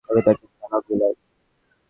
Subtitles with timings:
[0.09, 1.13] আমি তাঁকে সালাম দিলাম।